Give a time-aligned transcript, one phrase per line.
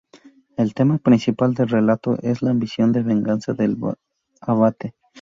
[0.57, 3.77] El tema principal del relato es la ambición de venganza del
[4.41, 4.95] abate.